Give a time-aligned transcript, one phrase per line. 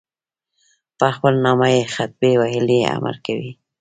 [0.99, 3.49] په خپل نامه یې خطبې ویلو امر کړی.